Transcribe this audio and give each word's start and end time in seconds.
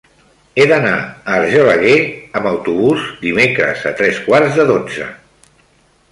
He 0.61 0.63
d'anar 0.69 0.93
a 1.01 1.33
Argelaguer 1.33 1.97
amb 2.39 2.49
autobús 2.51 3.03
dimecres 3.25 3.83
a 3.91 3.91
tres 4.01 4.23
quarts 4.29 4.57
de 4.61 4.65
dotze. 4.71 5.11